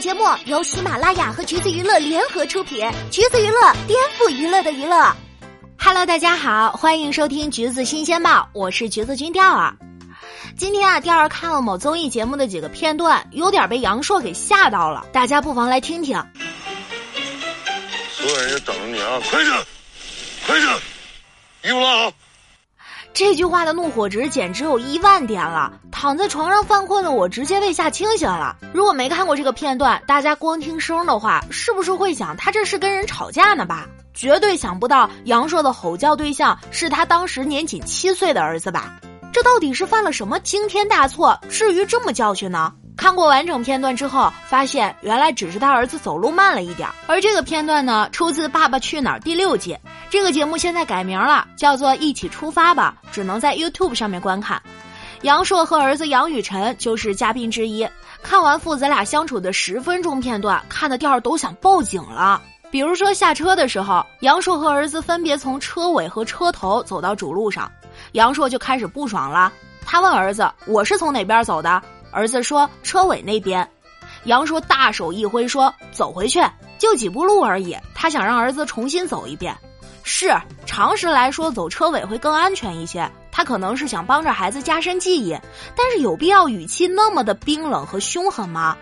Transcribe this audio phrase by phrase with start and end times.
[0.00, 5.12] 节目由喜马拉雅和橘子娱乐联合出品，橘子娱乐颠覆娱乐的娱乐。
[5.76, 9.76] Hello，大家好，欢迎收听橘子新鲜报，我是橘子君钓儿。
[10.56, 16.22] 今天啊，钓儿看了某综艺节目的几个片段，有点被杨烁给吓到了，大家不妨来听听。
[18.12, 19.20] 所有人就等着你啊！
[19.30, 19.66] 快点，
[20.46, 20.76] 快点，
[21.64, 22.12] 衣服拉好。
[23.14, 25.72] 这句话的怒火值简直有一万点了！
[25.90, 28.56] 躺在床上犯困的我直接被吓清醒了。
[28.72, 33.86] 如果没看过这个片段，大家光听声的话，是不是会想他这是跟人吵架呢吧？
[34.14, 39.00] 绝对想不到杨硕的吼叫对象是他当时年仅七岁的儿子吧？
[39.32, 42.72] 这到底是犯了什么惊天大错，至于这么教训呢？
[42.98, 46.88] 看过完整片段之后，发现原来只是他儿子走路慢了一点。
[47.06, 49.78] 而这个片段呢，出自《爸爸去哪儿》第六季。
[50.10, 54.60] 这个节目现在改名了，叫做《一起出发吧》，只能在 YouTube 上面观看。
[55.22, 57.88] 杨烁和儿子杨雨辰就是嘉宾之一。
[58.20, 62.42] 看完父子俩相处的十分钟片段，看的调儿都想报警了。
[62.68, 67.70] 比如说下车的时候，杨烁和儿子分别从车尾和车头走到主路上，
[68.12, 69.52] 杨烁就开始不爽了。
[69.86, 73.68] 他问儿子：“我是从哪边走的？”儿子说：“车尾那边。”
[74.24, 76.40] 杨叔大手一挥说：“走回去，
[76.78, 79.56] 就几步路而已。”他想让儿子重新走一遍。
[80.02, 80.34] 是
[80.64, 83.08] 常识来说，走车尾会更安全一些。
[83.30, 85.38] 他可能是想帮着孩子加深记忆，
[85.76, 88.76] 但是有必要语气那么的冰冷和凶狠吗？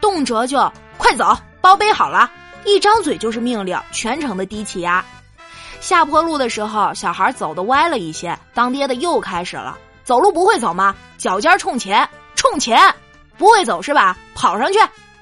[0.00, 0.58] 动辄就
[0.98, 2.30] 快走，包背好了，
[2.64, 5.04] 一张嘴就是命令，全程的低气压。
[5.80, 10.94] 下坡路的时候，小孩走的歪了一些，当爹的又开始了：走路不会走吗？
[11.16, 12.08] 脚尖冲前。
[12.40, 12.80] 冲前，
[13.36, 14.16] 不会走是吧？
[14.34, 14.78] 跑上去，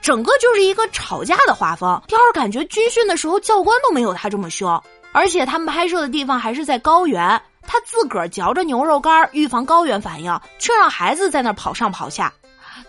[0.00, 2.00] 整个就是一个吵架的画风。
[2.06, 4.80] 第二，感觉军训的时候教官都没有他这么凶，
[5.10, 7.20] 而且他们拍摄的地方还是在高原，
[7.66, 12.32] 他自个儿嚼着牛肉干预防高原反应，却让孩子在那儿跑上跑下。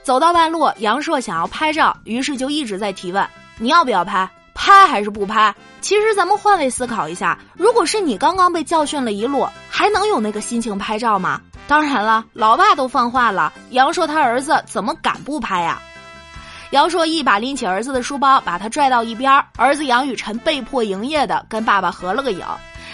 [0.03, 4.29] 走到半路，杨硕想要拍照，于是就一直在提问：你要不要拍？
[4.53, 5.51] 拍还是不拍？
[5.81, 11.41] 其实咱们换位思考一下，如果是你刚刚被教训了一路，还能有那个心情拍照吗？
[11.67, 15.81] 当然了，老爸都放话了，杨烁他儿子怎么敢不拍呀？
[16.69, 19.75] 杨烁一把拎起儿子的书包，把他拽到一边儿。
[19.75, 22.45] 子杨雨辰被迫营业的跟爸爸合了个影。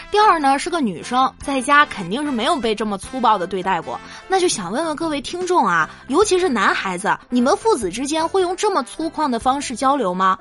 [0.09, 4.00] 第二呢是个女生，在家肯定是没有被这么粗暴的对待过。
[4.28, 10.38] 那就想问问各位听众啊，尤其是男孩子，你们父子之间会用这么粗犷的方式交流吗？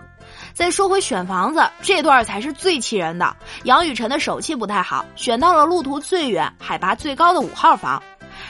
[0.55, 3.37] 再说回选房子这段才是最气人的。
[3.65, 8.03] 杨雨辰的手气不太好，选到了路途最远、海拔最高的五号房。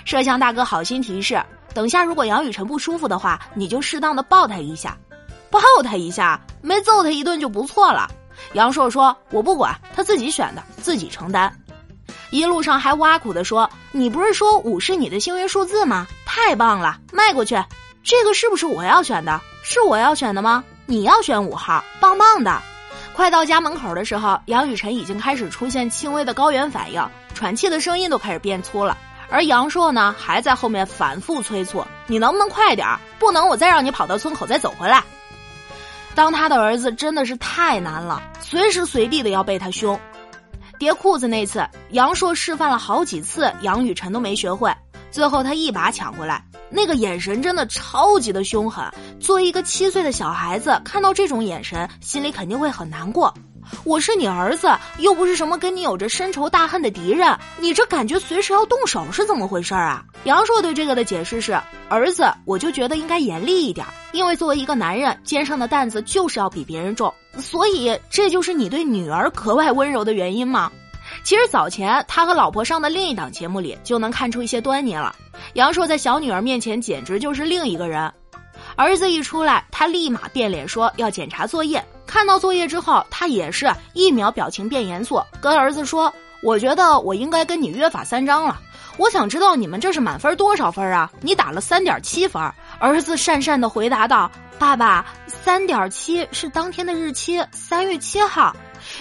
[0.05, 1.43] 摄像大哥好心提示：
[1.75, 4.97] 等下如果杨雨辰不舒服的话，你就适当的抱他一下，
[5.51, 8.11] 抱他一下，没揍他一顿就不错了。
[8.53, 11.53] 杨硕说：“我不管，他自己选的，自己承担。”
[12.31, 16.07] 一路上还挖苦的说：“你不是说五是你的幸运数字吗？
[16.25, 17.55] 太棒了，迈过去。
[18.03, 19.41] 这个是不是我要选的？
[19.63, 20.63] 是我要选的吗？
[20.87, 22.63] 你要选五号，棒棒的。”
[23.15, 27.03] 快到家门口的时候，杨雨辰已经开始出现轻微的高原反应，
[27.35, 28.97] 喘气的声音都开始变粗了。
[29.29, 33.01] 而杨硕呢，还在后面反复催促：“你能不能快点儿？
[33.19, 35.03] 不能，我再让你跑到村口再走回来。”
[36.15, 39.99] 当他的儿子真的是太难了，随时随地的要被他凶。
[40.79, 44.73] 叠裤子那次，杨硕示范了好几次，杨雨辰都没学会，
[45.11, 48.85] 最后他一把抢回来，那个眼神真的超级的凶狠。
[49.21, 53.33] 作为一个七岁的小孩子，看到这种眼神，心里肯定会很难过。
[53.83, 54.69] 我是你儿子，
[54.99, 60.05] 又不是什么跟你有着深仇大恨的敌人，你这感觉随时要动手是怎么回事啊？
[60.23, 70.71] 杨硕对这个的解释是：儿子，我就觉得应该严厉一点，因为作为一个男人，肩上的担子就是要比别人重，所以这就是你对女儿格外温柔的原因吗？
[71.25, 75.15] 其实早前他和老婆上的另一档节目里就能看出一些端倪了。
[75.55, 78.13] 杨烁在小女儿面前简直就是另一个人，
[78.77, 81.85] 儿子一出来，他立马变脸说要检查作业。
[82.07, 88.61] 看到作业之后，他也是一秒表情变严肃，跟儿子说：“我觉得我应该跟你约法三章了。
[88.97, 91.11] 我想知道你们这是满分多少分啊？
[91.21, 92.41] 你打了三点七分。”
[92.79, 98.55] 儿子讪讪的回答道：“爸爸，三点七是当天的日期，三月七号。”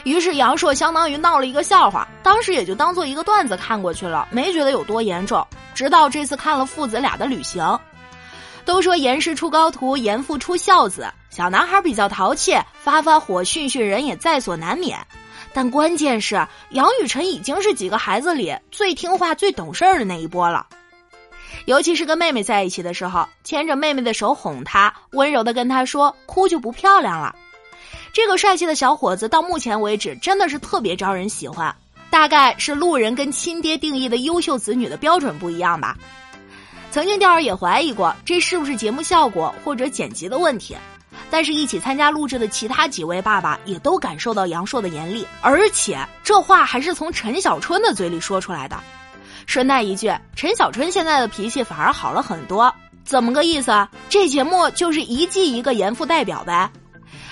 [0.04, 5.46] 于是杨烁相当于闹了一个笑话，当时也就当做一个段子看过去了，没觉得有多严重。
[5.74, 7.80] 直到这次看了父子俩的旅行。
[8.64, 11.08] 都说严师出高徒，严父出孝子。
[11.30, 14.98] 小男孩比较淘气，发发火训训人也在所难免。
[15.54, 20.66] 但关键是杨雨辰已经是几个孩子里最听话、最懂事儿的那一波了。
[21.66, 27.36] 尤其是跟妹妹在一起的时候，牵着妹妹的手哄她，温柔的跟她说：“哭就不漂亮了。”
[28.16, 31.76] 这个帅气的小伙子到目前为止真的是特别招人喜欢。
[32.10, 35.98] 大概是路人跟亲爹定义的优秀子女的标准不一样吧。
[36.92, 40.78] 曾经调儿也怀疑过，这是不是节目效果或者剪辑的问题？
[41.30, 48.82] 但是，一起参加录制的其他几位爸爸也都感受到杨烁的严厉，而且这话还是从陈小春的嘴里说出来的。
[49.46, 52.74] 顺带一句，陈小春现在的脾气反而好了很多，
[53.04, 53.86] 怎么个意思？
[54.08, 56.72] 这节目就是一季一个严父代表呗。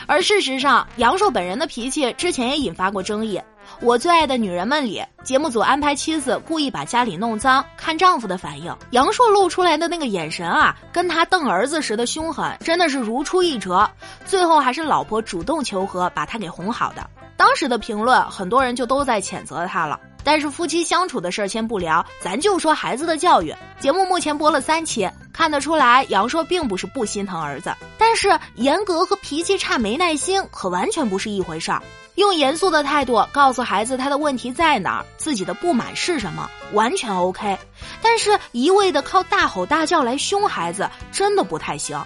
[0.08, 3.42] 而事实上，杨烁本人的脾气之前也引发过争议。
[3.80, 8.76] 我最爱的女人们里，节目组安排妻子故意把家里弄脏，看丈夫的反应。
[8.92, 13.90] 杨烁露出来的那个眼神啊，跟他瞪儿子时的凶狠真的是如出一辙。
[14.26, 17.10] 最后还是老婆主动求和，把他给哄好的。
[17.38, 20.00] 当时的评论，很多人就都在谴责他了。
[20.26, 23.54] 但是夫妻相处的事儿先不聊，咱就说孩子的教育。
[23.80, 25.10] 节目目前播了三期，
[25.44, 31.84] 看得出来杨硕并不是不心疼儿子，但是严格和脾气差、没耐心可完全不是一回事儿。
[32.16, 37.58] 用严肃的态度告诉孩子他的问题在哪儿，自己的不满是什么，完全 OK。
[38.02, 42.02] 但是一味的靠大吼大叫来凶孩子，真的不太行。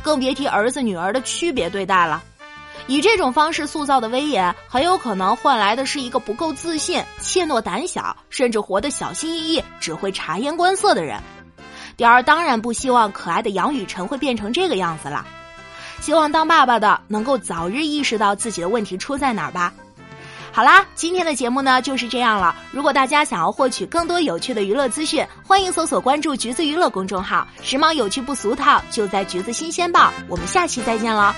[0.00, 2.22] 更别提儿子女儿的区别对待了。
[2.86, 11.20] 以这种方式塑造的威严，很有可能换来的是一个不够自信、怯懦胆小，甚至活得小心翼翼、只会察言观色的人。
[12.00, 15.26] 点儿当然不希望可爱的杨雨晨会变成这个样子了。
[16.00, 19.70] 希望当爸爸的能够早日意识到自己的问题出在哪儿吧。
[20.50, 22.56] 好啦，今天的节目呢就是这样了。
[22.70, 30.10] 如果大家想要获取更多有趣的娱乐资讯，欢迎搜索关注“橘子娱乐”公众号，时髦有趣不俗套，就在橘子新鲜报。
[30.26, 31.36] 我们下期再见了。